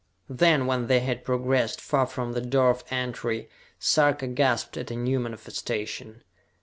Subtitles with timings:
[0.31, 4.95] Then, when they had progressed far from the door of entry, Sarka gasped at a
[4.95, 6.23] new manifestation.